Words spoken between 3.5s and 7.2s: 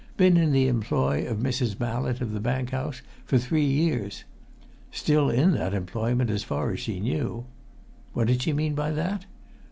years. Still in that employment, as far as she